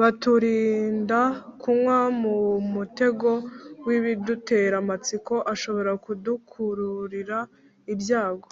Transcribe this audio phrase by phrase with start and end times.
[0.00, 1.20] baturinda
[1.62, 2.36] kugwa mu
[2.74, 3.30] mutego
[3.86, 7.38] w'ibidutera amatsiko ashobora kudukururira
[7.92, 8.48] ibyago.